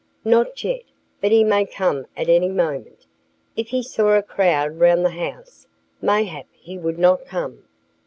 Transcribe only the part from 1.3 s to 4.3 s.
he may come at any moment. If he saw a